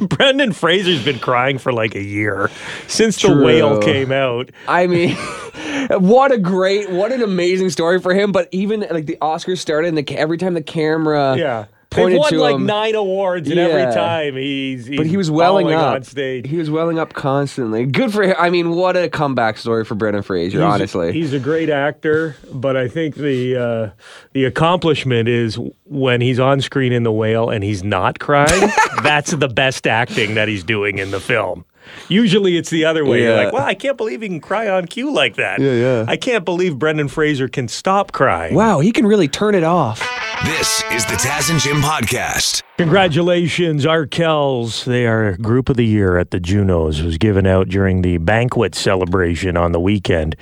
[0.08, 2.50] Brendan Fraser's been crying for like a year
[2.86, 4.50] since the whale came out.
[4.68, 5.16] I mean,
[5.90, 8.32] what a great, what an amazing story for him.
[8.32, 11.66] But even like the Oscars started, and the, every time the camera Yeah.
[11.90, 15.16] They've pointed won to like him, nine awards, and every time he's, he's but he
[15.16, 16.46] was welling up on stage.
[16.46, 17.84] He was welling up constantly.
[17.86, 18.36] Good for him.
[18.38, 20.58] I mean, what a comeback story for Brendan Fraser.
[20.58, 23.90] He's- honestly, he's a great actor, but I think the uh,
[24.34, 28.70] the accomplishment is when he's on screen in The Whale and he's not crying.
[29.02, 31.64] that's the best acting that he's doing in the film.
[32.08, 33.22] Usually it's the other way.
[33.22, 35.58] You're like, well, I can't believe he can cry on cue like that.
[35.60, 36.04] Yeah, yeah.
[36.06, 38.54] I can't believe Brendan Fraser can stop crying.
[38.54, 40.00] wow, he can really turn it off.
[40.44, 42.62] This is the Taz and Jim podcast.
[42.78, 44.84] Congratulations, Arkells.
[44.84, 47.00] They are Group of the Year at the Junos.
[47.00, 50.36] It was given out during the banquet celebration on the weekend.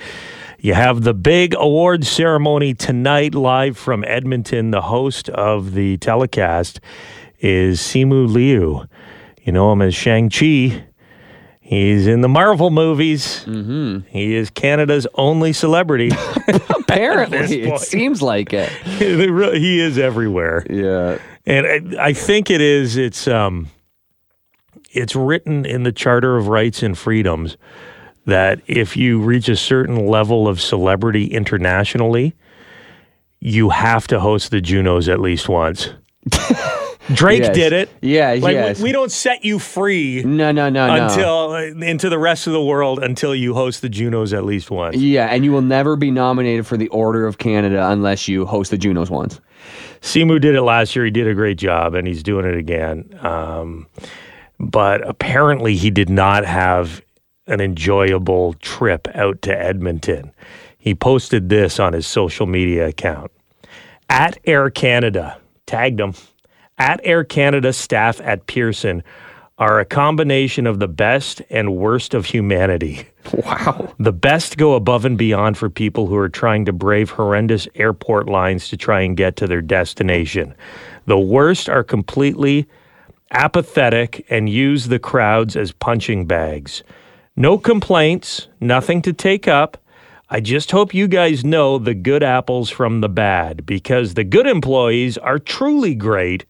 [0.59, 4.71] You have the big awards ceremony tonight, live from Edmonton.
[4.71, 6.79] The host of the telecast
[7.39, 8.85] is Simu Liu.
[9.43, 10.85] You know him as Shang-Chi.
[11.69, 13.45] He's in the Marvel movies.
[13.45, 14.07] Mm-hmm.
[14.07, 16.09] He is Canada's only celebrity.
[16.47, 18.69] Apparently, it seems like it.
[18.71, 20.65] he is everywhere.
[20.67, 21.19] Yeah.
[21.45, 22.97] And I, I think it is.
[22.97, 23.67] It's um,
[24.93, 27.55] it's written in the Charter of Rights and Freedoms
[28.25, 32.33] that if you reach a certain level of celebrity internationally,
[33.41, 35.89] you have to host the Junos at least once.
[37.13, 37.55] Drake Yes.
[37.55, 37.89] did it.
[38.01, 38.77] Yeah, Like yes.
[38.79, 41.03] we, we don't set you free No, no, no, no.
[41.05, 44.69] until uh, into the rest of the world until you host the Junos at least
[44.69, 44.95] once.
[44.97, 48.71] Yeah, and you will never be nominated for the Order of Canada unless you host
[48.71, 49.39] the Junos once.
[50.01, 51.03] Simu did it last year.
[51.05, 53.09] He did a great job, and he's doing it again.
[53.21, 53.87] Um,
[54.59, 57.01] but apparently, he did not have
[57.47, 60.31] an enjoyable trip out to Edmonton.
[60.77, 63.31] He posted this on his social media account
[64.09, 66.13] at Air Canada, tagged him.
[66.79, 69.03] At Air Canada staff at Pearson
[69.57, 73.07] are a combination of the best and worst of humanity.
[73.45, 73.93] Wow.
[73.99, 78.27] The best go above and beyond for people who are trying to brave horrendous airport
[78.27, 80.55] lines to try and get to their destination.
[81.05, 82.67] The worst are completely
[83.29, 86.81] apathetic and use the crowds as punching bags.
[87.35, 89.77] No complaints, nothing to take up.
[90.31, 94.45] I just hope you guys know the good apples from the bad because the good
[94.45, 96.45] employees are truly great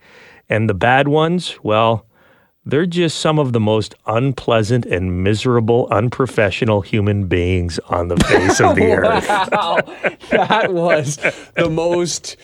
[0.49, 2.05] and the bad ones, well,
[2.65, 8.59] they're just some of the most unpleasant and miserable, unprofessional human beings on the face
[8.59, 9.27] of the earth.
[9.29, 9.77] Wow.
[10.29, 11.17] that was
[11.55, 12.35] the most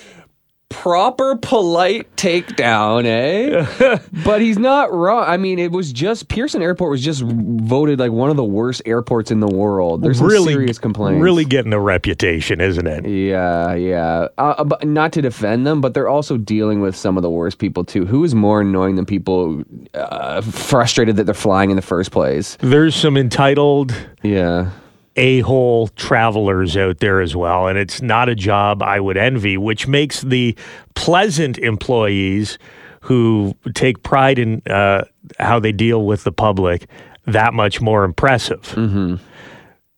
[0.69, 3.99] proper, polite takedown, eh?
[4.25, 5.25] but he's not wrong.
[5.27, 8.81] I mean, it was just Pearson Airport was just voted like one of the worst
[8.85, 10.01] airports in the world.
[10.01, 11.21] There's some really, serious complaints.
[11.21, 13.07] really getting a reputation, isn't it?
[13.07, 14.27] Yeah, yeah.
[14.37, 17.57] Uh, but not to defend them, but they're also dealing with some of the worst
[17.59, 18.05] people too.
[18.05, 22.57] Who is more annoying than people uh, frustrated that they're flying in the first place?
[22.61, 24.71] There's some entitled Yeah.
[25.15, 27.67] A hole travelers out there as well.
[27.67, 30.55] And it's not a job I would envy, which makes the
[30.93, 32.57] pleasant employees
[33.01, 35.03] who take pride in uh,
[35.39, 36.87] how they deal with the public
[37.25, 38.63] that much more impressive.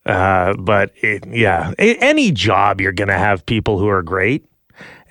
[0.06, 4.46] Uh, but it, yeah, a- any job you're going to have people who are great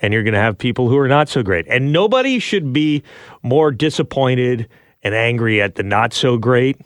[0.01, 1.67] and you're going to have people who are not so great.
[1.67, 3.03] And nobody should be
[3.43, 4.67] more disappointed
[5.03, 6.79] and angry at the not so great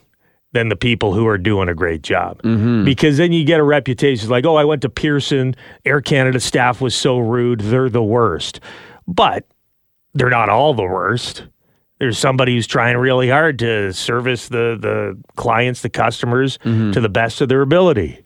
[0.54, 2.42] than the people who are doing a great job.
[2.42, 2.84] Mm-hmm.
[2.84, 6.82] Because then you get a reputation like, oh, I went to Pearson, Air Canada staff
[6.82, 8.60] was so rude, they're the worst.
[9.08, 9.46] But
[10.14, 11.46] they're not all the worst.
[12.00, 16.92] There's somebody who's trying really hard to service the, the clients, the customers mm-hmm.
[16.92, 18.26] to the best of their ability.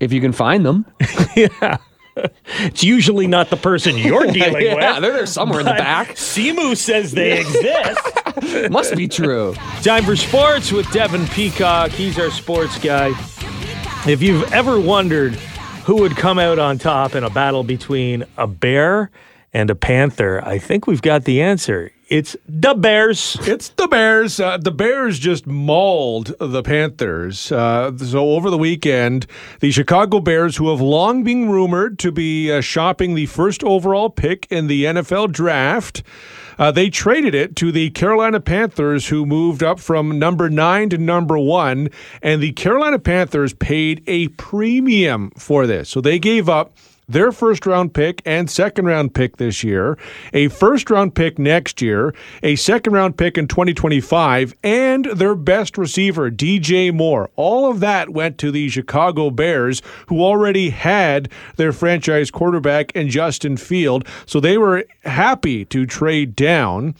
[0.00, 0.84] If you can find them.
[2.14, 4.84] It's usually not the person you're dealing yeah, with.
[4.84, 6.10] Yeah, they're there somewhere in the back.
[6.10, 8.70] Simu says they exist.
[8.70, 9.54] Must be true.
[9.82, 11.90] Time for sports with Devin Peacock.
[11.90, 13.08] He's our sports guy.
[14.06, 15.34] If you've ever wondered
[15.84, 19.10] who would come out on top in a battle between a bear
[19.52, 21.90] and a panther, I think we've got the answer.
[22.12, 23.38] It's the Bears.
[23.48, 24.38] It's the Bears.
[24.38, 27.50] Uh, the Bears just mauled the Panthers.
[27.50, 29.26] Uh, so over the weekend,
[29.60, 34.10] the Chicago Bears, who have long been rumored to be uh, shopping the first overall
[34.10, 36.02] pick in the NFL draft,
[36.58, 40.98] uh, they traded it to the Carolina Panthers, who moved up from number nine to
[40.98, 41.88] number one.
[42.20, 45.88] And the Carolina Panthers paid a premium for this.
[45.88, 46.76] So they gave up
[47.08, 49.98] their first round pick and second round pick this year,
[50.32, 55.76] a first round pick next year, a second round pick in 2025, and their best
[55.76, 57.30] receiver, DJ Moore.
[57.36, 63.08] All of that went to the Chicago Bears, who already had their franchise quarterback in
[63.08, 64.06] Justin Field.
[64.26, 66.94] So they were happy to trade down.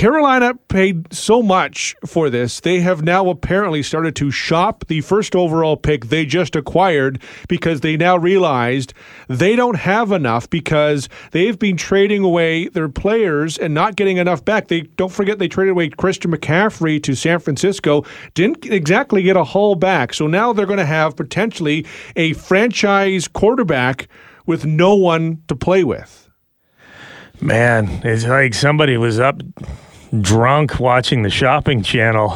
[0.00, 5.36] Carolina paid so much for this, they have now apparently started to shop the first
[5.36, 8.94] overall pick they just acquired because they now realized
[9.28, 14.42] they don't have enough because they've been trading away their players and not getting enough
[14.42, 14.68] back.
[14.68, 19.44] They don't forget they traded away Christian McCaffrey to San Francisco, didn't exactly get a
[19.44, 20.14] haul back.
[20.14, 21.84] So now they're going to have potentially
[22.16, 24.08] a franchise quarterback
[24.46, 26.30] with no one to play with.
[27.42, 29.42] Man, it's like somebody was up
[30.20, 32.32] drunk watching the shopping channel.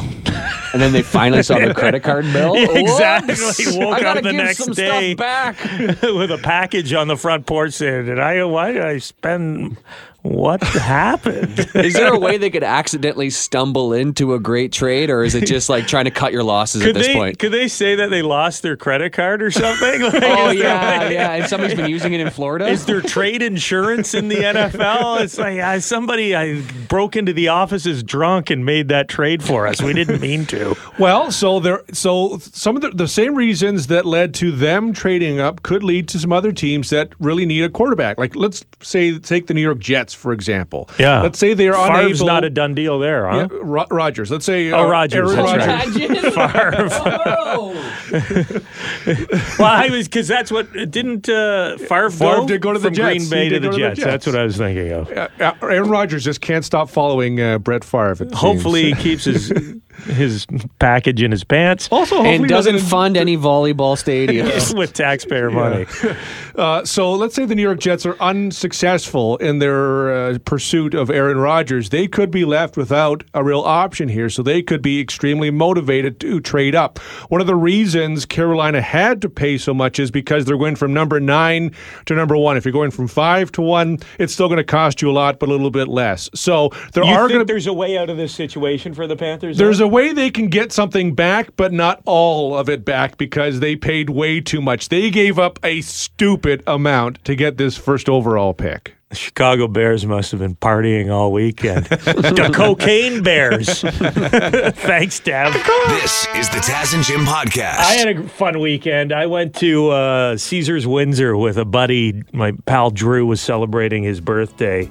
[0.73, 2.55] And then they finally saw the credit card bill.
[2.55, 3.35] exactly.
[3.35, 3.77] Whoops!
[3.77, 5.61] Woke up the next day back.
[6.01, 8.43] with a package on the front porch saying, "Did I?
[8.43, 9.77] Why did I spend?
[10.25, 15.23] What happened?" Is there a way they could accidentally stumble into a great trade, or
[15.23, 17.39] is it just like trying to cut your losses could at this they point?
[17.39, 20.01] could they say that they lost their credit card or something?
[20.01, 21.31] Like, Oh yeah, like- yeah.
[21.33, 22.67] And somebody's been using it in Florida.
[22.67, 25.21] Is there trade insurance in the NFL?
[25.21, 29.67] It's like uh, somebody I broke into the offices drunk and made that trade for
[29.67, 29.81] us.
[29.81, 30.75] We didn't mean to.
[30.97, 35.41] Well, so there, so some of the, the same reasons that led to them trading
[35.41, 38.17] up could lead to some other teams that really need a quarterback.
[38.17, 40.89] Like let's say take the New York Jets for example.
[40.97, 41.21] Yeah.
[41.21, 42.25] Let's say they're Favre's unable.
[42.25, 43.47] not a done deal there, huh?
[43.51, 44.31] Yeah, Ro- Rodgers.
[44.31, 46.91] Let's say Oh, uh, Rodgers, Aaron that's Rodgers.
[46.93, 48.61] right.
[49.59, 52.87] Well, I was because that's what didn't uh, Favre, Favre go did go to the
[52.87, 53.27] from Jets.
[53.27, 54.03] Green Bay to the to the Jets.
[54.03, 55.09] That's what I was thinking of.
[55.11, 58.11] Uh, uh, Aaron Rodgers just can't stop following uh, Brett Favre.
[58.13, 58.33] it seems.
[58.35, 59.49] Hopefully, he keeps his
[60.03, 60.45] his
[60.79, 61.87] package in his pants.
[61.91, 64.75] Also, and doesn't doesn't- fund any volleyball stadiums.
[64.77, 65.85] with taxpayer money.
[66.55, 71.09] Uh, so let's say the New York Jets are unsuccessful in their uh, pursuit of
[71.09, 71.89] Aaron Rodgers.
[71.89, 76.19] They could be left without a real option here, so they could be extremely motivated
[76.21, 76.99] to trade up.
[77.29, 80.93] One of the reasons Carolina had to pay so much is because they're going from
[80.93, 81.73] number nine
[82.05, 82.55] to number one.
[82.55, 85.39] If you're going from five to one, it's still going to cost you a lot,
[85.39, 86.29] but a little bit less.
[86.33, 89.07] So there You are think going to there's a way out of this situation for
[89.07, 89.57] the Panthers?
[89.57, 93.59] there's a way they can get something back, but not all of it back because
[93.59, 94.89] they paid way too much.
[94.89, 98.95] They gave up a stupid amount to get this first overall pick.
[99.09, 101.85] The Chicago Bears must have been partying all weekend.
[101.85, 103.81] the Cocaine Bears.
[103.81, 105.53] Thanks, Deb.
[105.53, 107.77] This is the Taz and Jim podcast.
[107.79, 109.13] I had a fun weekend.
[109.13, 112.23] I went to uh, Caesars Windsor with a buddy.
[112.33, 114.89] My pal Drew was celebrating his birthday,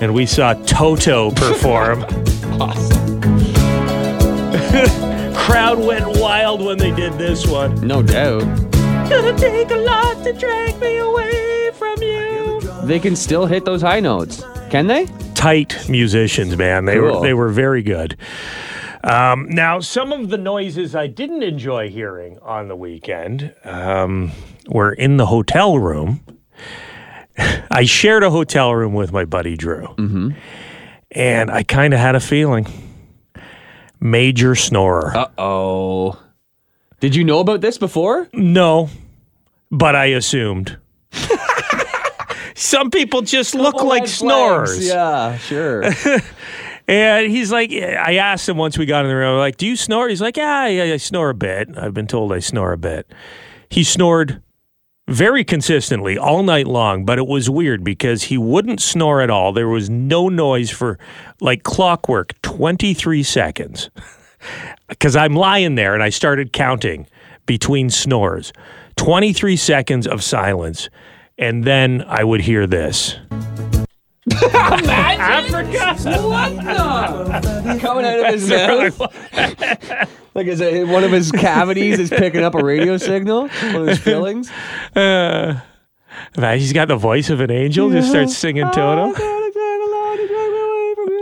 [0.00, 2.04] and we saw Toto perform.
[5.46, 7.74] Crowd went wild when they did this one.
[7.86, 8.40] no doubt.
[9.08, 12.60] Gonna take a lot to drag me away from you.
[12.84, 14.42] They can still hit those high notes.
[14.70, 15.06] Can they?
[15.34, 16.86] tight musicians, man.
[16.86, 17.20] They Cool.
[17.20, 18.16] were they were very good.
[19.04, 24.32] Um, now, some of the noises I didn't enjoy hearing on the weekend um,
[24.68, 26.20] were in the hotel room.
[27.70, 29.94] I shared a hotel room with my buddy Drew,
[31.12, 32.66] and I kind of had a feeling
[34.00, 35.16] major snorer.
[35.16, 36.22] Uh oh.
[37.00, 38.28] Did you know about this before?
[38.32, 38.88] no,
[39.70, 40.78] but I assumed.
[42.54, 44.70] Some people just look like snorers.
[44.70, 44.88] flags.
[44.88, 45.84] Yeah, sure.
[46.88, 49.74] And he's like, I asked him once we got in the room, like, do you
[49.74, 50.08] snore?
[50.08, 51.68] He's like, yeah, yeah, I snore a bit.
[51.76, 53.12] I've been told I snore a bit.
[53.68, 54.40] He snored
[55.08, 59.52] very consistently all night long, but it was weird because he wouldn't snore at all.
[59.52, 60.98] There was no noise for
[61.40, 63.90] like clockwork, 23 seconds.
[64.88, 67.08] Because I'm lying there and I started counting
[67.46, 68.52] between snores
[68.96, 70.88] 23 seconds of silence.
[71.36, 73.16] And then I would hear this.
[77.80, 79.00] Coming out of his mouth.
[80.34, 83.48] like is it one of his cavities is picking up a radio signal?
[83.48, 84.50] One of his fillings?
[84.94, 85.60] Uh,
[86.36, 87.90] man, he's got the voice of an angel.
[87.90, 89.14] Just starts singing Toto.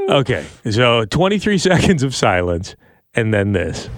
[0.09, 2.77] Okay, so 23 seconds of silence,
[3.15, 3.89] and then this.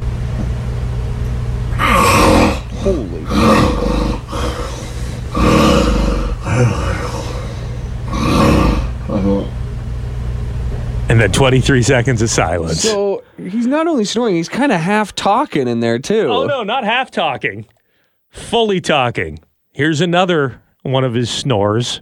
[11.08, 12.82] And then 23 seconds of silence.
[12.82, 16.26] So he's not only snoring, he's kind of half talking in there too.
[16.28, 17.66] oh, no, not half talking,
[18.30, 19.38] fully talking.
[19.72, 22.00] Here's another one of his snores.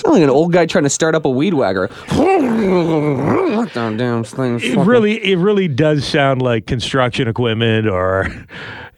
[0.00, 1.88] Sound like an old guy trying to start up a weed whacker.
[3.74, 4.64] Down, down, things.
[4.64, 8.26] It really, it really does sound like construction equipment or,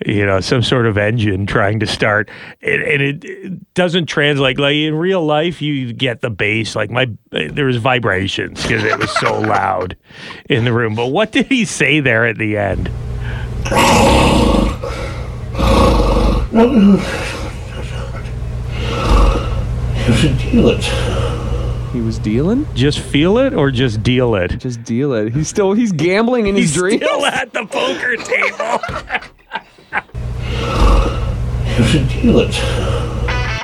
[0.07, 2.31] you know, some sort of engine trying to start.
[2.63, 4.61] And, and it, it doesn't translate.
[4.61, 6.77] Like in real life, you get the bass.
[6.77, 9.97] Like my, there was vibrations because it was so loud
[10.49, 10.95] in the room.
[10.95, 12.91] But what did he say there at the end?
[20.07, 20.83] Deal it.
[21.93, 22.67] He was dealing.
[22.75, 24.59] Just feel it or just deal it?
[24.59, 25.33] Just deal it.
[25.33, 27.03] He's still he's gambling in his He's dreams.
[27.05, 28.81] still at the poker table.
[32.23, 32.51] deal it.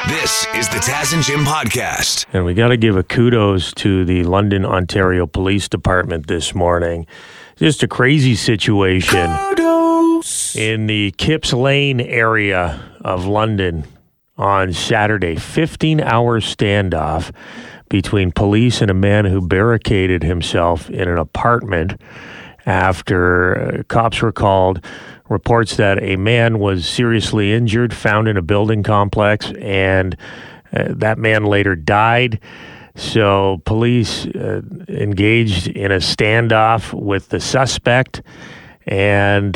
[0.08, 2.26] This is the Taz and Jim podcast.
[2.32, 7.06] And we got to give a kudos to the London, Ontario Police Department this morning.
[7.56, 9.28] Just a crazy situation
[10.54, 13.84] in the Kipps Lane area of London
[14.38, 15.36] on Saturday.
[15.36, 17.34] 15 hour standoff
[17.88, 22.00] between police and a man who barricaded himself in an apartment
[22.66, 24.84] after uh, cops were called.
[25.28, 30.16] Reports that a man was seriously injured, found in a building complex, and
[30.72, 32.40] uh, that man later died.
[32.94, 38.22] So, police uh, engaged in a standoff with the suspect,
[38.86, 39.54] and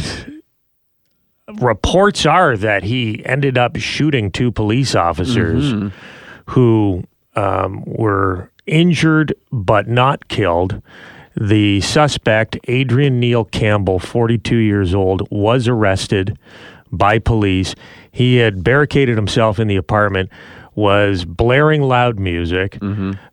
[1.61, 5.73] reports are that he ended up shooting two police officers
[6.47, 10.81] who um, were injured but not killed.
[11.35, 16.39] The suspect, Adrian Neil Campbell, 42 years old, was arrested
[16.91, 17.75] by police.
[18.11, 20.29] He had barricaded himself in the apartment,
[20.75, 22.79] was blaring loud music.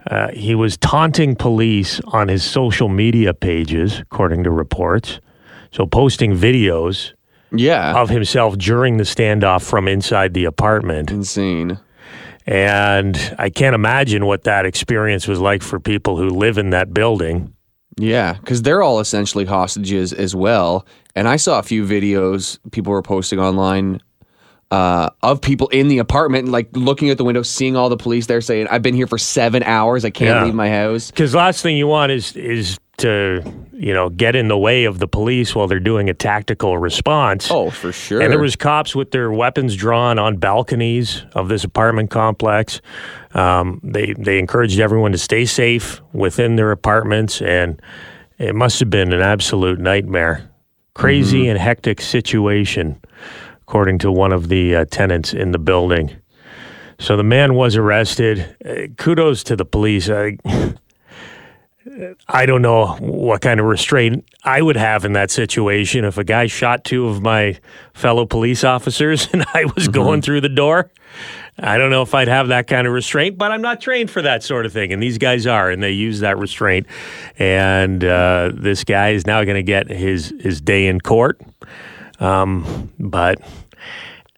[0.08, 5.20] Uh, he was taunting police on his social media pages, according to reports.
[5.72, 7.14] So, posting videos
[7.52, 7.94] Yeah.
[8.00, 11.12] of himself during the standoff from inside the apartment.
[11.12, 11.80] Insane.
[12.46, 16.94] And I can't imagine what that experience was like for people who live in that
[16.94, 17.54] building.
[17.98, 20.86] Yeah, because they're all essentially hostages as well.
[21.16, 24.02] And I saw a few videos people were posting online
[24.72, 28.28] uh, of people in the apartment, like looking at the window, seeing all the police
[28.28, 30.06] there, saying, "I've been here for seven hours.
[30.06, 30.46] I can't Yeah.
[30.46, 33.44] leave my house." Because last thing you want is is to
[33.74, 37.50] you know get in the way of the police while they're doing a tactical response.
[37.50, 38.22] Oh, for sure.
[38.22, 42.82] And there was cops with their weapons drawn on balconies of this apartment complex.
[43.34, 47.82] Um, they they encouraged everyone to stay safe within their apartments, and
[48.38, 50.50] it must have been an absolute nightmare,
[50.94, 53.02] crazy and hectic situation,
[53.62, 56.12] according to one of the uh, tenants in the building.
[57.00, 58.58] So the man was arrested.
[58.66, 60.10] Uh, kudos to the police.
[60.10, 60.38] I,
[62.28, 66.24] I don't know what kind of restraint I would have in that situation if a
[66.24, 67.60] guy shot two of my
[67.94, 70.92] fellow police officers and I was going through the door.
[71.58, 74.22] I don't know if I'd have that kind of restraint, but I'm not trained for
[74.22, 74.94] that sort of thing.
[74.94, 76.88] And these guys are, and they use that restraint.
[77.38, 81.42] And uh, this guy is now going to get his, his day in court.
[82.20, 83.42] Um, but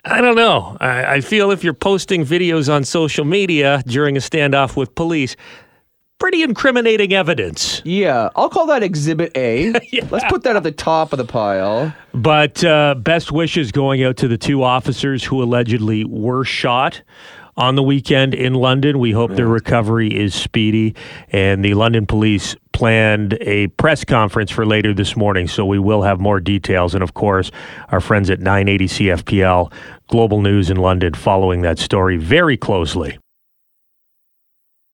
[0.04, 0.78] I don't know.
[0.80, 5.36] I, I feel if you're posting videos on social media during a standoff with police,
[6.22, 7.82] pretty incriminating evidence.
[7.84, 9.72] Yeah, I'll call that Exhibit A.
[10.12, 11.94] Let's put that at the top of the pile.
[12.14, 17.02] But uh, best wishes going out to the two officers who allegedly were shot
[17.58, 19.00] on the weekend in London.
[19.00, 20.94] We hope their recovery is speedy.
[21.32, 26.04] And the London police planned a press conference for later this morning, so we will
[26.04, 26.94] have more details.
[26.94, 27.50] And of course,
[27.90, 29.74] our friends at 980 CFPL
[30.08, 33.18] Global News in London following that story very closely.